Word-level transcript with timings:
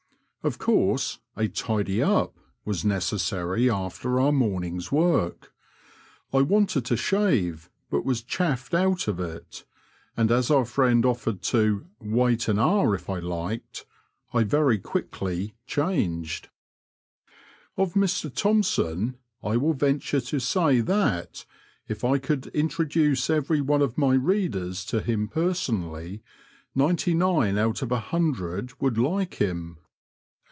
Of 0.43 0.57
course 0.57 1.19
a 1.35 1.47
tidy 1.47 2.01
up" 2.01 2.33
was 2.65 2.83
necessary 2.83 3.69
after 3.69 4.19
our 4.19 4.31
morning's 4.31 4.91
work 4.91 5.53
(I 6.33 6.41
wanted 6.41 6.83
to 6.85 6.97
shave, 6.97 7.69
but 7.91 8.03
was 8.05 8.23
chaffed 8.23 8.73
out 8.73 9.07
of 9.07 9.19
it), 9.19 9.65
and 10.17 10.31
as 10.31 10.49
our 10.49 10.65
friend 10.65 11.05
offered 11.05 11.43
to" 11.53 11.85
wait 12.01 12.47
an 12.47 12.57
hour 12.57 12.95
if 12.95 13.07
I 13.07 13.19
liked,'* 13.19 13.85
I 14.33 14.43
very 14.43 14.79
quickly 14.79 15.53
*' 15.61 15.67
changed." 15.67 16.49
Of 17.77 17.93
Mr 17.93 18.33
Thompson 18.33 19.17
I 19.43 19.57
will 19.57 19.73
venture 19.73 20.21
to 20.21 20.39
say 20.39 20.79
that 20.81 21.45
if 21.87 22.03
I 22.03 22.17
could 22.17 22.47
introduce 22.47 23.29
every 23.29 23.61
one 23.61 23.83
of 23.83 23.95
my 23.95 24.15
readers 24.15 24.83
to 24.85 25.01
him 25.01 25.27
personally, 25.27 26.23
ninety 26.73 27.13
nine 27.13 27.59
out 27.59 27.83
of 27.83 27.91
a 27.91 27.99
hundred 27.99 28.73
would 28.81 28.97
like 28.97 29.35
him. 29.35 29.77